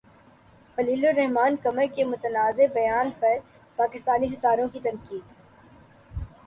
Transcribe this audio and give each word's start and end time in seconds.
خلیل 0.77 1.05
الرحمن 1.07 1.55
قمر 1.63 1.85
کے 1.95 2.03
متنازع 2.03 2.65
بیان 2.73 3.09
پر 3.19 3.37
پاکستانی 3.75 4.27
ستاروں 4.27 4.67
کی 4.67 4.79
تنقید 4.79 5.21